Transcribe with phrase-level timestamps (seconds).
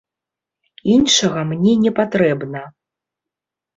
[0.93, 2.61] Іншага мне не патрэбна.